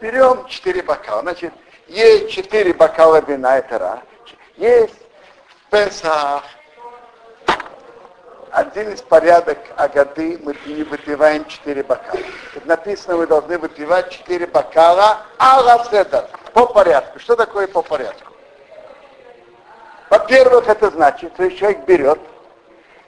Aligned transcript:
берем 0.00 0.46
четыре 0.46 0.82
бокала. 0.82 1.22
Значит, 1.22 1.52
есть 1.88 2.30
четыре 2.30 2.72
бокала 2.72 3.20
вина, 3.20 3.58
это 3.58 3.78
раз. 3.78 4.00
Есть 4.56 4.94
в 5.48 5.70
Песах 5.70 6.42
один 8.56 8.90
из 8.90 9.02
порядок 9.02 9.58
Агады 9.76 10.40
мы 10.42 10.56
не 10.64 10.82
выпиваем 10.82 11.44
четыре 11.46 11.82
бокала. 11.82 12.22
Тут 12.54 12.64
написано, 12.64 13.18
вы 13.18 13.26
должны 13.26 13.58
выпивать 13.58 14.10
четыре 14.10 14.46
бокала 14.46 15.18
алла 15.38 15.84
седер, 15.90 16.26
по 16.54 16.64
порядку. 16.64 17.18
Что 17.18 17.36
такое 17.36 17.66
по 17.66 17.82
порядку? 17.82 18.32
Во-первых, 20.08 20.68
это 20.68 20.90
значит, 20.90 21.34
что 21.34 21.50
человек 21.50 21.84
берет 21.84 22.18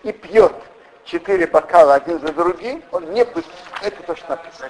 и 0.03 0.13
пьет 0.13 0.53
четыре 1.07 1.47
бокала 1.47 1.95
один 1.95 2.21
за 2.21 2.33
другим, 2.33 2.85
он 2.93 3.11
не 3.13 3.25
будет. 3.25 3.47
Это 3.83 4.03
то, 4.03 4.15
что 4.17 4.29
написано. 4.29 4.69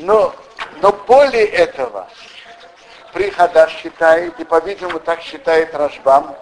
Но, 0.00 0.32
но 0.80 0.92
более 0.92 1.46
этого, 1.46 2.06
Прихода 3.12 3.68
считает, 3.68 4.38
и, 4.38 4.44
по-видимому, 4.44 5.00
так 5.00 5.20
считает 5.20 5.74
Рашбам, 5.74 6.36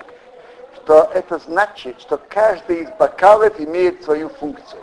что 0.75 1.11
это 1.15 1.39
значит, 1.39 1.99
что 2.03 2.19
каждый 2.29 2.83
из 2.83 2.91
бокалов 2.91 3.59
имеет 3.59 4.05
свою 4.05 4.29
функцию, 4.29 4.83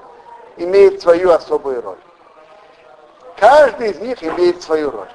имеет 0.58 1.02
свою 1.02 1.32
особую 1.32 1.84
роль. 1.84 2.00
Каждый 3.38 3.92
из 3.92 4.00
них 4.00 4.24
имеет 4.24 4.64
свою 4.64 4.90
роль. 4.90 5.12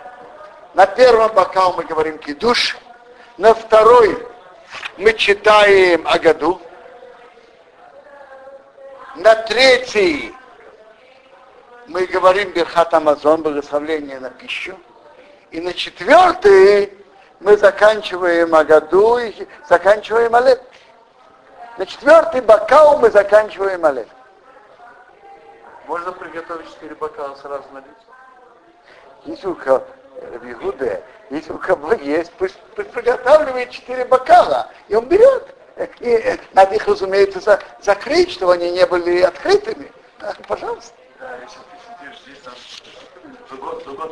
На 0.74 0.86
первом 0.86 1.32
бокал 1.34 1.72
мы 1.72 1.82
говорим 1.82 2.18
кидуш, 2.18 2.76
на 3.38 3.54
второй 3.54 4.24
мы 4.98 5.14
читаем 5.14 6.06
Агаду, 6.06 6.60
на 9.16 9.34
третий 9.34 10.32
мы 11.88 12.06
говорим 12.06 12.50
Берхат 12.52 12.92
Амазон, 12.92 13.42
благословление 13.42 14.20
на 14.20 14.30
пищу. 14.30 14.78
И 15.50 15.60
на 15.60 15.72
четвертый 15.72 16.92
мы 17.40 17.56
заканчиваем 17.56 18.54
Агаду 18.54 19.18
и 19.18 19.34
заканчиваем 19.66 20.34
Алет. 20.34 20.62
На 21.78 21.86
четвертый 21.86 22.42
бокал 22.42 22.98
мы 22.98 23.10
заканчиваем 23.10 23.84
Алет. 23.84 24.08
Можно 25.86 26.12
приготовить 26.12 26.68
четыре 26.68 26.94
бокала 26.94 27.34
сразу 27.36 27.64
налить? 27.72 27.88
Если 29.24 29.46
у 29.46 29.54
кого, 29.54 29.82
если 31.30 31.52
у 31.52 31.58
кого 31.58 31.94
есть, 31.94 32.32
пусть, 32.32 32.58
пусть 32.76 32.90
приготавливает 32.90 33.70
четыре 33.70 34.04
бокала, 34.04 34.68
и 34.88 34.94
он 34.94 35.06
берет. 35.06 35.54
И 36.00 36.10
э, 36.10 36.36
надо 36.52 36.74
их, 36.74 36.86
разумеется, 36.86 37.40
за, 37.40 37.60
закрыть, 37.80 38.32
чтобы 38.32 38.54
они 38.54 38.72
не 38.72 38.84
были 38.84 39.22
открытыми. 39.22 39.90
Так, 40.18 40.36
пожалуйста. 40.46 40.92
Да, 41.18 41.36
если 41.36 41.58
ты 41.58 41.76
сидишь 41.84 42.20
здесь, 42.20 42.38
там, 42.44 42.54
другой, 43.48 43.82
другой 43.84 44.08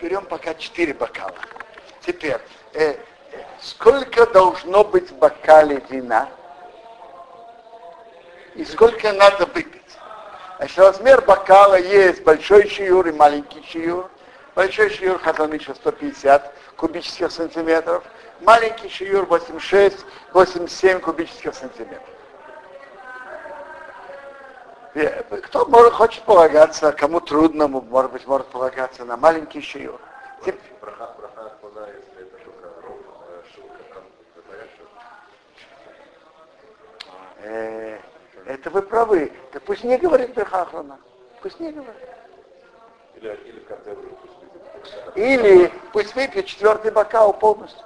Берем 0.00 0.26
пока 0.26 0.54
четыре 0.54 0.92
бокала. 0.92 1.34
Теперь, 2.02 2.38
э, 2.74 2.96
сколько 3.60 4.26
должно 4.26 4.84
быть 4.84 5.10
в 5.10 5.16
бокале 5.16 5.82
вина? 5.88 6.28
И 8.54 8.64
сколько 8.64 9.12
надо 9.12 9.46
выпить? 9.46 9.82
Значит, 10.58 10.78
размер 10.78 11.22
бокала 11.22 11.78
есть 11.78 12.22
большой 12.24 12.68
шиюр 12.68 13.06
и 13.08 13.12
маленький 13.12 13.64
шиюр. 13.66 14.10
Большой 14.54 14.90
шиюр 14.90 15.18
Хазаныша 15.18 15.74
150 15.74 16.52
кубических 16.76 17.32
сантиметров, 17.32 18.04
маленький 18.40 18.88
шиюр 18.88 19.24
86, 19.26 20.04
87 20.32 21.00
кубических 21.00 21.54
сантиметров. 21.54 22.02
Э, 24.94 25.22
кто 25.22 25.66
может, 25.66 25.92
хочет 25.92 26.22
полагаться, 26.24 26.92
кому 26.92 27.20
трудно, 27.20 27.68
может 27.68 28.12
быть, 28.12 28.26
может 28.26 28.46
полагаться 28.48 29.04
на 29.04 29.16
маленький 29.16 29.60
шиюр. 29.60 30.00
Э, 37.42 37.98
это 38.46 38.70
вы 38.70 38.82
правы. 38.82 39.32
Так 39.52 39.62
пусть 39.62 39.84
не 39.84 39.98
говорит 39.98 40.34
Бехахрона. 40.34 40.98
Пусть 41.42 41.60
не 41.60 41.72
говорит. 41.72 41.94
Или, 43.16 43.28
или 43.44 43.60
или 45.14 45.72
пусть 45.92 46.14
выпьет 46.14 46.46
четвертый 46.46 46.90
бокал 46.90 47.32
полностью. 47.32 47.84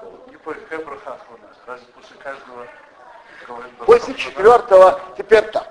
После 3.87 4.15
четвертого, 4.15 5.00
теперь 5.16 5.44
так. 5.50 5.66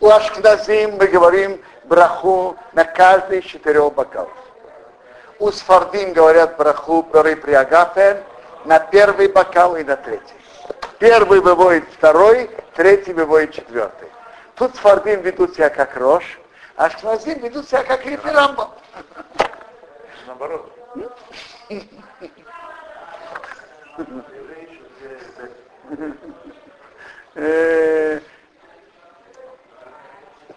У 0.00 0.08
Ашкназим 0.08 0.96
мы 0.96 1.06
говорим 1.06 1.60
браху 1.84 2.56
на 2.72 2.84
каждый 2.84 3.40
из 3.40 3.44
четырех 3.44 3.92
бокалов. 3.94 4.32
У 5.38 5.50
Сфардим 5.50 6.12
говорят 6.12 6.56
браху 6.56 7.02
при 7.02 7.34
приагафен 7.34 8.22
на 8.64 8.78
первый 8.78 9.28
бокал 9.28 9.76
и 9.76 9.84
на 9.84 9.96
третий. 9.96 10.34
Первый 10.98 11.40
выводит 11.40 11.84
второй, 11.92 12.50
третий 12.74 13.12
выводит 13.12 13.52
четвертый. 13.52 14.08
Тут 14.54 14.76
Сфардим 14.76 15.20
ведут 15.20 15.54
себя 15.54 15.70
как 15.70 15.96
рожь, 15.96 16.38
а 16.76 16.86
Ашкназим 16.86 17.40
ведут 17.40 17.68
себя 17.68 17.84
как 17.84 18.04
Лифирамбо. 18.04 18.70
Наоборот. 20.26 20.72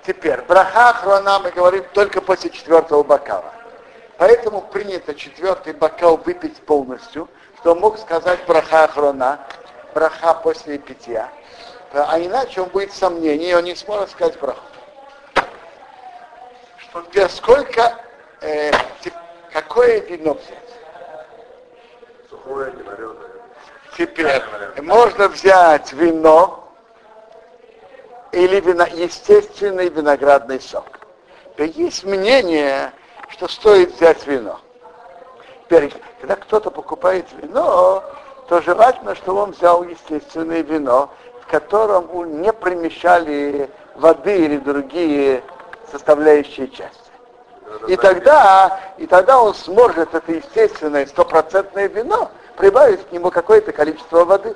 Теперь, 0.04 0.42
браха 0.48 0.94
хрона 0.94 1.40
мы 1.40 1.52
говорим 1.52 1.84
только 1.94 2.22
после 2.22 2.50
четвертого 2.50 3.04
бокала. 3.04 3.54
Поэтому 4.18 4.62
принято 4.62 5.14
четвертый 5.14 5.74
бокал 5.74 6.18
выпить 6.18 6.56
полностью, 6.62 7.28
что 7.60 7.76
мог 7.76 8.00
сказать 8.00 8.40
браха 8.48 8.88
хрона, 8.88 9.40
браха 9.94 10.34
после 10.36 10.78
питья. 10.80 11.30
А 11.94 12.20
иначе 12.20 12.62
он 12.62 12.70
будет 12.70 12.94
сомнений, 12.94 13.54
он 13.54 13.66
не 13.66 13.76
сможет 13.76 14.10
сказать 14.12 14.40
браху. 14.40 14.62
Что, 16.78 17.30
сколько, 17.30 17.96
э, 18.42 18.72
какое 19.52 20.00
вино 20.02 20.34
взять? 20.34 20.77
Теперь 23.98 24.42
можно 24.82 25.28
взять 25.28 25.92
вино 25.94 26.70
или 28.32 28.60
вино, 28.60 28.86
естественный 28.86 29.90
виноградный 29.90 30.62
сок. 30.62 31.00
Теперь 31.54 31.72
есть 31.72 32.04
мнение, 32.04 32.92
что 33.30 33.48
стоит 33.48 33.96
взять 33.96 34.28
вино. 34.28 34.60
Теперь, 35.66 35.92
когда 36.20 36.36
кто-то 36.36 36.70
покупает 36.70 37.26
вино, 37.42 38.04
то 38.48 38.62
желательно, 38.62 39.16
чтобы 39.16 39.42
он 39.42 39.52
взял 39.52 39.84
естественное 39.84 40.62
вино, 40.62 41.10
в 41.42 41.48
котором 41.48 42.42
не 42.42 42.54
примешали 42.54 43.70
воды 43.96 44.46
или 44.46 44.58
другие 44.58 45.44
составляющие 45.92 46.68
части. 46.68 47.08
И 47.88 47.96
тогда, 47.96 48.80
и 48.98 49.08
тогда 49.08 49.42
он 49.42 49.54
сможет 49.54 50.14
это 50.14 50.32
естественное 50.32 51.06
стопроцентное 51.06 51.88
вино 51.88 52.32
прибавить 52.58 53.08
к 53.08 53.12
нему 53.12 53.32
какое-то 53.32 53.72
количество 53.72 54.26
воды. 54.26 54.56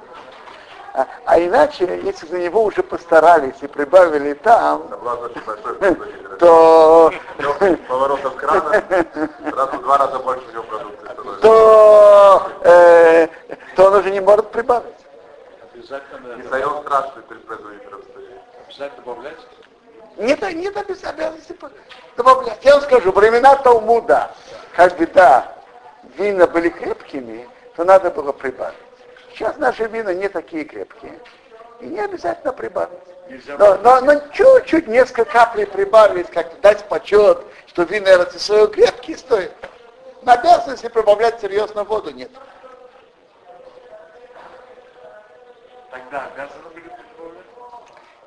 А, 0.94 1.08
а 1.26 1.40
иначе, 1.40 2.02
если 2.04 2.28
за 2.28 2.40
него 2.40 2.64
уже 2.64 2.84
постарались 2.84 3.56
и 3.62 3.68
прибавили 3.68 4.34
там, 4.34 4.90
то... 6.40 7.12
Поворотом 7.88 8.36
крана, 8.36 8.84
сразу 9.50 9.78
два 9.78 9.98
раза 9.98 10.20
больше 10.20 10.44
у 10.50 10.52
него 10.52 10.64
продукции 10.64 11.02
то, 11.42 12.50
э, 12.62 13.28
то 13.76 13.86
он 13.86 13.96
уже 13.96 14.12
не 14.12 14.20
может 14.20 14.52
прибавить. 14.52 14.86
И 15.74 15.82
заем 15.82 16.82
страшный 16.84 17.24
перед 17.24 17.46
производителем 17.46 18.02
Обязательно 18.68 19.04
добавлять? 19.04 19.38
Нет, 20.18 20.42
нет 20.56 20.78
обязанности 20.78 21.56
добавлять. 22.16 22.60
Я 22.64 22.74
вам 22.76 22.84
скажу, 22.84 23.12
времена 23.12 23.56
Талмуда, 23.56 24.32
когда 24.76 25.52
вина 26.18 26.48
были 26.48 26.70
крепкими, 26.70 27.48
то 27.82 27.86
надо 27.86 28.12
было 28.12 28.32
прибавить. 28.32 28.78
Сейчас 29.34 29.58
наши 29.58 29.88
вина 29.88 30.14
не 30.14 30.30
такие 30.30 30.66
крепкие. 30.66 31.18
И 31.80 31.88
не 31.88 32.00
обязательно 32.00 32.54
прибавить. 32.54 33.00
Но, 33.58 33.76
но, 33.78 34.02
но 34.02 34.20
чуть-чуть, 34.32 34.88
несколько 34.88 35.26
каплей 35.26 35.66
прибавить, 35.66 36.30
как 36.30 36.62
дать 36.62 36.88
почет, 36.88 37.44
что 37.66 37.82
вина 37.82 38.12
Эрцисою 38.12 38.68
крепкие 38.68 39.18
стоят. 39.18 39.52
На 40.22 40.34
обязанности 40.34 40.90
прибавлять 40.90 41.42
серьезно 41.42 41.84
воду 41.84 42.12
нет. 42.12 42.30
Тогда 45.90 46.28
обязаны 46.28 46.70
были 46.76 46.92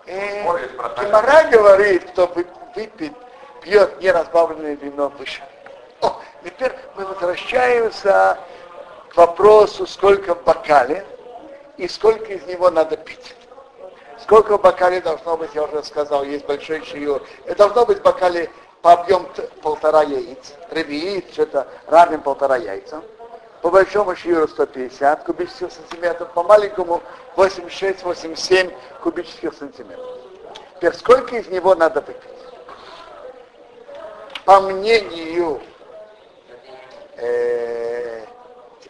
прибавлять? 0.03 0.71
Э, 0.97 1.01
Кимара 1.01 1.49
говорит, 1.49 2.11
кто 2.11 2.27
выпит, 2.27 3.13
пьет 3.63 4.01
неразбавленное 4.01 4.75
вино 4.75 5.13
выше. 5.17 5.45
О, 6.01 6.21
теперь 6.43 6.73
мы 6.97 7.07
возвращаемся 7.07 8.37
вопросу, 9.17 9.87
сколько 9.87 10.35
в 10.35 10.45
бокале 10.45 11.05
и 11.77 11.89
сколько 11.89 12.33
из 12.33 12.47
него 12.47 12.71
надо 12.71 12.97
пить. 12.97 13.35
Сколько 14.21 14.57
в 14.57 14.63
бокале 14.63 15.01
должно 15.01 15.37
быть, 15.37 15.55
я 15.55 15.65
уже 15.65 15.83
сказал, 15.83 16.25
есть 16.25 16.47
большой 16.47 16.85
шиюр. 16.85 17.23
Это 17.45 17.59
должно 17.59 17.85
быть 17.87 17.99
в 17.99 18.03
бокале 18.03 18.51
по 18.81 18.93
объему 18.93 19.29
полтора 19.63 20.03
яиц, 20.03 20.55
рыби 20.71 20.95
яиц, 20.95 21.25
что-то 21.33 21.67
равным 21.87 22.21
полтора 22.21 22.57
яйца. 22.57 23.03
По 23.61 23.71
большому 23.71 24.15
шиюру 24.15 24.47
150 24.47 25.25
кубических 25.25 25.73
сантиметров, 25.73 26.31
по 26.33 26.43
маленькому 26.43 27.03
86-87 27.37 28.75
кубических 29.03 29.55
сантиметров. 29.55 30.07
Теперь 30.77 30.95
сколько 30.95 31.37
из 31.37 31.49
него 31.49 31.75
надо 31.75 32.03
выпить? 32.03 32.31
По 34.45 34.61
мнению 34.61 35.63
э, 37.17 38.04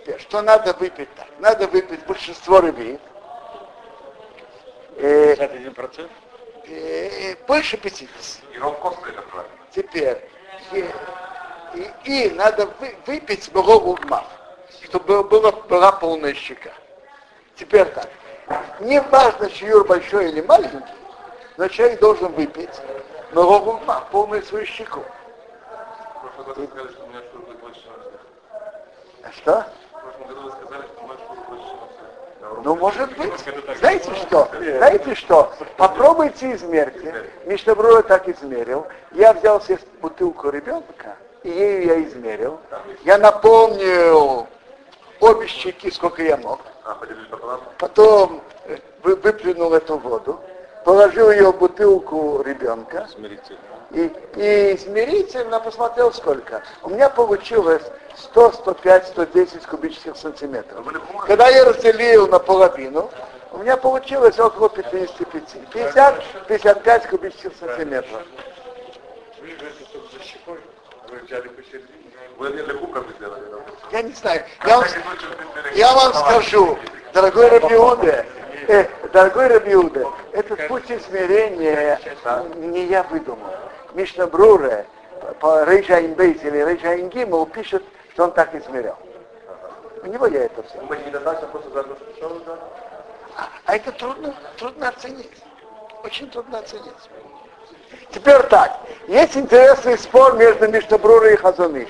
теперь, 0.05 0.21
что 0.21 0.43
надо 0.43 0.75
выпить 0.75 1.09
так? 1.15 1.27
Надо 1.39 1.67
выпить 1.67 2.05
большинство 2.07 2.61
рыбин. 2.61 2.99
Э, 4.97 5.35
51%? 5.35 6.11
Э, 6.67 7.37
больше 7.47 7.77
50. 7.77 8.09
И 8.55 8.59
Теперь, 9.71 10.19
и, 10.73 10.85
и, 11.75 11.91
и 12.05 12.31
надо 12.31 12.67
вы, 12.79 12.95
выпить 13.07 13.53
много 13.53 13.73
угмав, 13.73 14.25
чтобы 14.85 15.25
было, 15.25 15.51
была 15.51 15.93
полная 15.93 16.35
щека. 16.35 16.71
Теперь 17.57 17.87
так. 17.87 18.09
Не 18.81 19.01
важно, 19.01 19.49
чьюр 19.51 19.87
большой 19.87 20.31
или 20.31 20.43
маленький, 20.43 20.79
но 21.57 21.67
человек 21.69 21.99
должен 22.01 22.33
выпить 22.33 22.81
много 23.33 23.71
угмав, 23.71 24.11
полную 24.11 24.43
свою 24.43 24.67
щеку. 24.67 25.03
А 29.23 29.33
что? 29.33 29.67
Ну, 32.63 32.77
может 32.77 33.17
быть. 33.17 33.33
Знаете 33.79 34.15
что? 34.15 34.49
Знаете 34.53 35.15
что? 35.15 35.53
Попробуйте 35.77 36.53
измерьте. 36.55 37.15
Мишнабруя 37.45 38.03
так 38.03 38.29
измерил. 38.29 38.87
Я 39.13 39.33
взял 39.33 39.61
себе 39.61 39.79
бутылку 40.01 40.51
ребенка, 40.51 41.17
и 41.43 41.51
ею 41.51 41.87
я 41.87 42.03
измерил. 42.05 42.61
Я 43.05 43.19
наполнил 43.19 44.47
обе 45.21 45.47
щеки, 45.47 45.91
сколько 45.91 46.23
я 46.23 46.37
мог. 46.37 46.61
Потом 47.79 48.43
выплюнул 49.03 49.73
эту 49.75 49.99
воду, 49.99 50.41
положил 50.85 51.31
ее 51.31 51.51
в 51.51 51.59
бутылку 51.59 52.43
ребенка. 52.43 53.09
И, 53.91 54.13
и 54.37 54.77
измерительно 54.77 55.61
посмотрел 55.61 56.13
сколько. 56.13 56.63
У 56.83 56.91
меня 56.91 57.09
получилось 57.09 57.83
100, 58.17 58.53
105, 58.53 59.07
110 59.09 59.67
кубических 59.67 60.17
сантиметров. 60.17 60.85
Когда 61.27 61.49
я 61.49 61.65
разделил 61.65 62.29
на 62.29 62.39
половину, 62.39 63.11
у 63.53 63.59
меня 63.59 63.77
получилось 63.77 64.39
около 64.39 64.69
55, 64.69 65.71
50, 65.73 66.47
55 66.49 67.07
кубических 67.09 67.53
сантиметров. 67.59 68.23
Я 73.93 74.03
не 74.03 74.13
знаю. 74.13 74.43
Я 74.67 74.79
вам, 74.79 74.87
я 75.75 75.93
вам 75.93 76.15
скажу, 76.15 76.79
дорогой 77.13 77.49
Рабиуде, 77.49 78.27
э, 78.67 78.87
дорогой 79.13 79.47
Рабиуде, 79.47 80.05
этот 80.35 80.67
путь 80.67 80.91
измерения 80.91 81.99
не 82.57 82.87
я 82.87 83.05
выдумал. 83.05 83.55
Мишна 83.95 84.27
Бруре 84.27 84.85
по 85.39 85.65
Рейша 85.65 86.05
Инбейс 86.05 86.43
или 86.43 86.59
Рейша 86.59 87.01
Ингимал 87.01 87.47
пишет, 87.47 87.85
что 88.13 88.25
он 88.25 88.33
так 88.33 88.53
измерял. 88.55 88.99
У 90.03 90.07
него 90.09 90.27
я 90.27 90.45
это 90.45 90.63
все. 90.65 90.79
А, 93.37 93.49
а 93.65 93.77
это 93.77 93.93
трудно, 93.93 94.35
трудно 94.59 94.89
оценить. 94.89 95.31
Очень 96.03 96.29
трудно 96.31 96.59
оценить. 96.59 96.93
Теперь 98.11 98.43
так. 98.43 98.81
Есть 99.07 99.37
интересный 99.37 99.97
спор 99.97 100.37
между 100.37 100.69
Мишнабрурой 100.69 101.35
и 101.35 101.37
Хазуныш. 101.37 101.89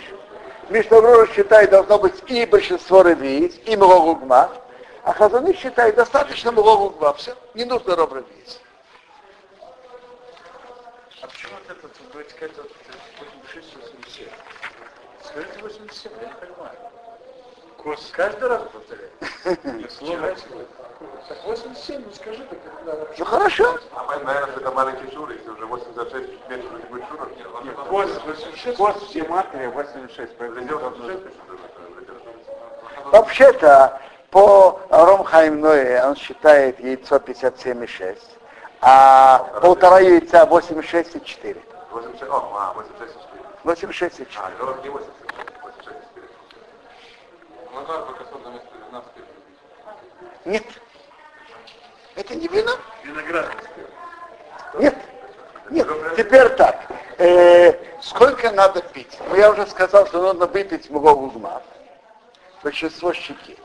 Мишнабрура 0.68 1.26
считает, 1.28 1.70
должно 1.70 1.98
быть 1.98 2.14
и 2.26 2.44
большинство 2.44 3.02
ревиц, 3.02 3.54
и 3.64 3.76
много 3.76 4.14
а 5.04 5.12
Хазуныш 5.12 5.58
считает, 5.58 5.94
достаточно 5.96 6.50
много 6.50 7.12
Все, 7.14 7.36
не 7.54 7.64
нужно 7.64 7.94
роб 7.94 8.14
ревиц. 8.14 8.58
А 11.20 11.26
почему 11.26 11.52
вот 11.52 11.76
этот, 11.76 12.00
вы 12.00 12.10
говорите, 12.10 12.34
какая-то 12.34 12.62
86, 13.20 13.76
87? 13.76 14.28
Скажите 15.22 15.62
87, 15.62 16.12
я 16.20 16.28
не 16.28 16.34
понимаю. 16.34 16.78
Курс 17.76 18.10
каждый 18.12 18.48
раз 18.48 18.62
повторяет. 18.72 19.92
Слово 19.92 20.34
так 21.28 21.44
87, 21.44 22.02
ну 22.04 22.12
скажи 22.12 22.44
так. 22.44 22.58
Ну 23.18 23.24
хорошо. 23.24 23.78
А 23.94 24.18
наверное, 24.20 24.56
это 24.56 24.70
маленький 24.70 25.14
шур, 25.14 25.30
если 25.30 25.50
уже 25.50 25.66
86 25.66 26.48
меньше 26.48 26.68
будет 26.90 27.04
шуров. 27.08 27.28
Нет, 27.64 27.76
86. 27.88 28.76
Курс 28.76 29.10
гематрия 29.12 29.70
86, 29.70 30.32
Вообще-то, 33.04 34.00
по 34.34 34.80
Ромхайм 34.90 35.60
Ное 35.60 36.04
он 36.08 36.16
считает 36.16 36.80
яйцо 36.80 37.16
57,6 37.18 38.18
а 38.80 39.38
полтора 39.62 40.00
яйца 40.00 40.44
86,4. 40.44 41.56
86, 41.92 42.28
а, 42.28 42.74
86,4. 43.62 44.26
А, 44.36 44.50
не 44.82 44.90
86, 44.90 45.14
Нет. 50.44 50.64
Это 52.16 52.34
не 52.34 52.48
вино? 52.48 52.72
Виноград. 53.04 53.46
Нет. 54.80 54.96
Нет. 55.70 55.88
Теперь 56.16 56.48
так. 56.56 56.76
Э, 57.18 57.72
сколько 58.02 58.50
надо 58.50 58.82
пить? 58.82 59.16
Ну, 59.28 59.36
я 59.36 59.52
уже 59.52 59.64
сказал, 59.68 60.08
что 60.08 60.20
нужно 60.20 60.46
выпить 60.46 60.90
много 60.90 61.20
угма. 61.20 61.62
Большинство 62.64 63.12
щеки. 63.12 63.56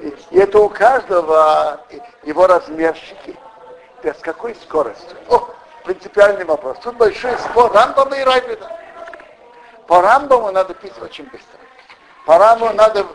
И, 0.00 0.38
это 0.38 0.58
у 0.58 0.68
каждого 0.68 1.80
его 2.24 2.46
размер 2.46 2.94
щеки 2.96 3.36
с 4.02 4.20
какой 4.20 4.54
скоростью? 4.54 5.16
О, 5.28 5.48
принципиальный 5.84 6.44
вопрос. 6.44 6.78
Тут 6.82 6.96
большой 6.96 7.36
спор 7.38 7.72
Рамбама 7.72 8.16
и 8.16 8.22
Райбина. 8.22 8.70
По 9.86 10.00
Рамбаму 10.02 10.52
надо 10.52 10.74
пить 10.74 10.92
очень 11.00 11.24
быстро. 11.24 11.58
По 12.26 12.38
Рамбаму 12.38 12.74
надо 12.74 13.06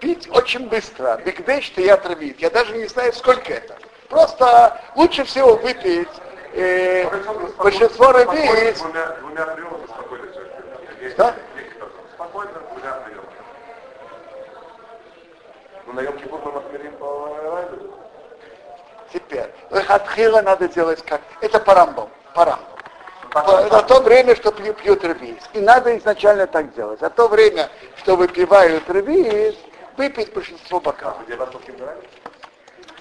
пить 0.00 0.28
очень 0.30 0.68
быстро. 0.68 1.20
Бигдеш 1.24 1.70
ты 1.70 1.82
я 1.82 1.96
травит. 1.96 2.40
Я 2.40 2.50
даже 2.50 2.76
не 2.76 2.86
знаю, 2.86 3.12
сколько 3.12 3.52
это. 3.52 3.76
Просто 4.08 4.80
лучше 4.94 5.24
всего 5.24 5.56
выпить 5.56 6.08
э, 6.54 7.04
большинство 7.58 8.12
рыбиц. 8.12 8.82
Что? 11.12 11.34
На 15.96 16.02
мы 16.02 16.90
по 16.98 17.38
Райбину. 17.42 17.94
Теперь, 19.10 19.50
Хатхила 19.70 20.42
надо 20.42 20.68
делать 20.68 21.02
как? 21.06 21.22
Это 21.40 21.58
парамбом. 21.58 22.10
Парамбом. 22.34 22.66
На 23.32 23.82
то 23.82 24.02
время, 24.02 24.36
что 24.36 24.52
пьют, 24.52 24.76
пьют 24.76 25.02
рыбиз. 25.02 25.42
И 25.54 25.60
надо 25.60 25.96
изначально 25.96 26.46
так 26.46 26.74
делать. 26.74 27.00
За 27.00 27.08
то 27.08 27.28
время, 27.28 27.70
что 27.96 28.14
выпивают 28.14 28.88
рыбиз, 28.90 29.54
выпить 29.96 30.34
большинство 30.34 30.80
бокалов. 30.80 31.16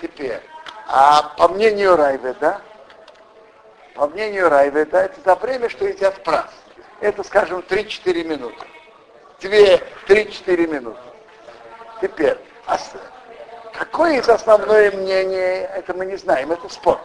Теперь, 0.01 0.39
а 0.87 1.33
по 1.37 1.49
мнению 1.49 1.97
Райведа, 1.97 2.61
по 3.93 4.07
мнению 4.07 4.47
Райведа, 4.47 4.99
это 4.99 5.19
за 5.25 5.35
время, 5.35 5.67
что 5.67 5.85
едят 5.85 6.23
прас. 6.23 6.49
Это, 7.01 7.23
скажем, 7.23 7.59
3-4 7.59 8.23
минуты. 8.23 8.65
2-3-4 9.41 10.67
минуты. 10.67 10.99
Теперь, 12.01 12.37
Какое 13.73 14.19
из 14.19 14.29
основное 14.29 14.91
мнение, 14.91 15.65
это 15.75 15.93
мы 15.93 16.05
не 16.05 16.15
знаем, 16.15 16.51
это 16.51 16.69
спор. 16.69 16.99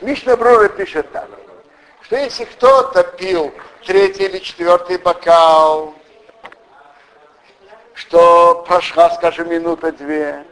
Мишна 0.00 0.36
Брура 0.36 0.68
пишет 0.68 1.10
так, 1.12 1.28
что 2.02 2.16
если 2.16 2.44
кто-то 2.44 3.04
пил 3.04 3.54
третий 3.86 4.24
или 4.24 4.38
четвертый 4.38 4.98
бокал, 4.98 5.94
что 7.94 8.64
прошла, 8.66 9.10
скажем, 9.10 9.48
минута-две, 9.48 10.44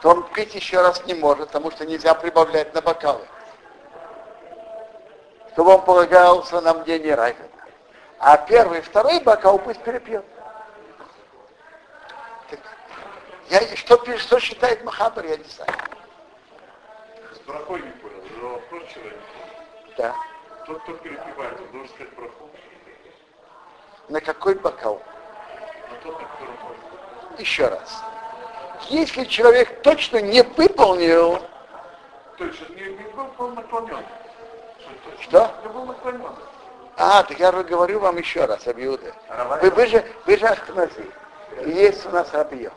то 0.00 0.10
он 0.10 0.22
пить 0.30 0.54
еще 0.54 0.80
раз 0.80 1.04
не 1.04 1.12
может, 1.14 1.48
потому 1.48 1.70
что 1.70 1.84
нельзя 1.84 2.14
прибавлять 2.14 2.72
на 2.74 2.80
бокалы. 2.80 3.26
Чтобы 5.56 5.70
он 5.76 5.80
полагался 5.86 6.60
на 6.60 6.74
мнение 6.74 7.14
Райфена. 7.14 7.48
А 8.18 8.36
первый 8.36 8.80
и 8.80 8.82
второй 8.82 9.20
бокал 9.20 9.58
пусть 9.58 9.80
перепьет. 9.80 10.22
Я, 13.48 13.62
что, 13.74 14.18
что 14.18 14.38
считает 14.38 14.84
Махабар, 14.84 15.24
я 15.24 15.38
не 15.38 15.44
знаю. 15.44 15.72
С 17.32 17.38
брахой 17.46 17.80
не 17.80 17.90
понял, 17.92 18.22
задал 18.34 18.50
вопрос 18.50 18.82
человек. 18.92 19.18
Да. 19.96 20.14
Тот, 20.66 20.82
кто 20.82 20.92
перепивает, 20.92 21.58
он 21.58 21.70
должен 21.72 21.88
сказать 21.88 22.14
браху. 22.16 22.50
На 24.10 24.20
какой 24.20 24.56
бокал? 24.56 25.00
Еще 27.38 27.66
раз. 27.66 28.02
Если 28.90 29.24
человек 29.24 29.80
точно 29.80 30.20
не 30.20 30.42
выполнил, 30.42 31.40
То 32.36 32.44
есть 32.44 32.68
не, 32.68 32.82
не 32.82 33.04
был 33.14 33.48
наклонен. 33.52 34.04
Что? 35.20 35.50
А, 36.96 37.22
так 37.24 37.38
я 37.38 37.52
говорю 37.52 38.00
вам 38.00 38.16
еще 38.16 38.44
раз, 38.44 38.66
Абиуде. 38.66 39.12
Вы, 39.60 39.70
вы 39.70 39.86
же, 39.86 40.04
вы 40.24 40.36
же 40.36 40.46
Ашкнази. 40.46 41.10
И 41.64 41.70
есть 41.70 42.06
у 42.06 42.10
нас 42.10 42.32
Рабье. 42.32 42.70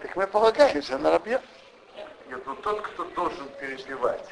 Так 0.00 0.16
мы 0.16 0.26
полагаемся 0.26 0.98
на 0.98 1.10
Рабье. 1.12 1.40
Нет, 2.28 2.42
ну 2.44 2.54
тот, 2.56 2.82
кто 2.82 3.04
должен 3.04 3.48
переливать, 3.58 4.24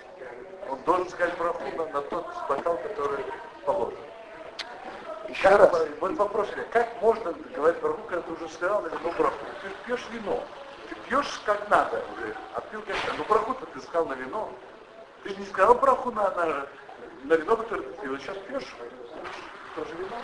он 0.68 0.78
должен 0.83 1.09
сказать 1.09 1.37
браху 1.38 1.62
на, 1.76 1.87
на 1.87 2.02
тот 2.02 2.26
бокал, 2.49 2.76
который 2.78 3.25
положен. 3.64 3.99
Еще 5.28 5.42
Как, 5.42 5.59
раз. 5.59 5.87
Вот 6.00 6.12
вопрос, 6.12 6.49
как 6.73 7.02
можно 7.02 7.33
говорить 7.54 7.80
браху, 7.80 8.02
когда 8.02 8.23
ты 8.23 8.33
уже 8.33 8.49
сказал 8.50 8.83
на 8.83 8.88
вино 8.88 9.12
браху? 9.18 9.37
Ты 9.62 9.68
пьешь 9.87 10.06
вино, 10.11 10.42
пьешь 11.08 11.40
как 11.44 11.68
надо 11.68 12.02
уже, 12.14 12.34
а 12.54 12.60
пил 12.60 12.82
как 12.82 12.96
надо. 13.04 13.18
Ну 13.18 13.25
браху-то 13.25 13.66
ты 13.66 13.80
сказал 13.80 14.06
на 14.06 14.14
вино. 14.14 14.50
Ты 15.22 15.34
не 15.34 15.46
сказал 15.46 15.75
браху 15.75 16.10
на, 16.10 16.30
на, 16.30 16.66
на 17.25 17.34
вино, 17.34 17.56
которое 17.56 17.82
ты 17.82 18.02
пил, 18.02 18.14
а 18.14 18.18
сейчас 18.18 18.36
пьешь 18.48 18.75
тоже 19.75 19.90
вино. 19.98 20.16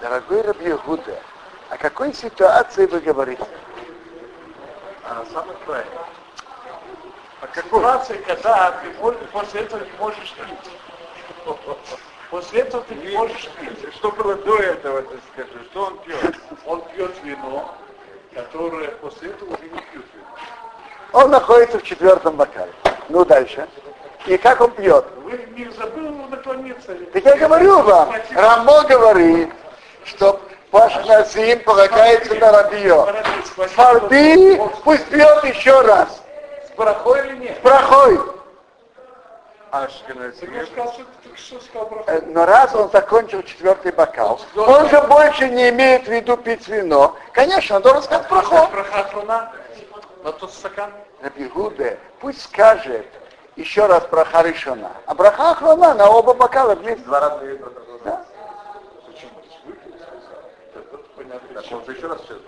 Дорогой 0.00 0.42
Рабье 0.42 0.78
Гуда, 0.78 1.18
о 1.70 1.76
какой 1.76 2.12
ситуации 2.12 2.86
вы 2.86 3.00
говорите? 3.00 3.46
А 5.04 5.24
самое 5.32 5.56
правильное. 5.58 6.06
А 7.40 7.46
какой? 7.46 7.80
Ситуация, 7.80 8.22
когда 8.22 8.70
ты 8.82 8.90
после 9.32 9.60
этого 9.60 9.84
не 9.84 9.92
можешь 9.98 10.34
пить. 10.34 10.72
После 12.30 12.60
этого 12.60 12.82
ты 12.84 12.94
не 12.94 13.14
можешь 13.14 13.50
пить. 13.60 13.94
Что 13.94 14.10
было 14.10 14.36
до 14.36 14.56
этого, 14.56 15.02
так 15.02 15.20
скажи? 15.34 15.64
Что 15.70 15.84
он 15.84 15.98
пьет? 15.98 16.34
Он 16.64 16.82
пьет 16.88 17.12
вино, 17.22 17.74
которое 18.32 18.88
после 18.92 19.30
этого 19.30 19.54
уже 19.54 19.64
не. 19.68 19.81
Он 21.12 21.30
находится 21.30 21.78
в 21.78 21.82
четвертом 21.82 22.36
бокале. 22.36 22.72
Ну 23.08 23.24
дальше. 23.24 23.68
И 24.26 24.36
как 24.36 24.60
он 24.60 24.70
пьет? 24.70 25.04
Вы 25.24 25.46
не 25.56 25.68
забыл 25.72 26.10
наклониться? 26.30 26.94
Так 27.12 27.24
я 27.24 27.36
говорю 27.36 27.82
вам, 27.82 28.14
Рамо 28.34 28.82
говорит, 28.84 29.50
что 30.04 30.40
Пашназим 30.70 31.60
полагается 31.64 32.34
на 32.36 32.52
Рабье. 32.52 33.06
Фарби 33.56 34.60
пусть 34.84 35.06
пьет 35.06 35.44
еще 35.44 35.80
раз. 35.82 36.22
С 36.66 36.76
брахой 36.76 37.26
или 37.26 37.36
нет? 37.36 37.58
Сказал 37.58 37.90
браху? 37.90 38.34
Э, 42.06 42.20
Но 42.26 42.44
раз 42.46 42.74
он 42.74 42.90
закончил 42.90 43.42
четвертый 43.42 43.92
бокал, 43.92 44.38
он 44.54 44.88
же 44.90 45.00
больше 45.02 45.48
не 45.48 45.70
имеет 45.70 46.06
в 46.06 46.12
виду 46.12 46.36
пить 46.36 46.68
вино. 46.68 47.16
Конечно, 47.32 47.76
он 47.76 47.82
должен 47.82 48.02
сказать 48.02 48.28
проход. 48.28 48.68
На 50.22 50.32
тот 50.32 50.52
стакан. 50.52 50.92
Рабигуде, 51.20 51.98
пусть 52.20 52.42
скажет 52.42 53.06
еще 53.56 53.86
раз 53.86 54.04
про 54.04 54.24
Харишона. 54.24 54.92
А 55.06 55.14
браха 55.14 55.50
охрана 55.50 55.94
на 55.94 56.08
оба 56.08 56.32
бокала 56.32 56.74
вместе. 56.74 57.04
Два 57.04 57.20
раза. 57.20 57.40
Да? 58.04 58.24
Это 60.74 60.98
понятно. 61.16 61.60
Так, 61.60 61.72
он 61.72 61.84
же 61.84 61.92
еще 61.92 62.06
раз 62.06 62.20
сейчас 62.22 62.38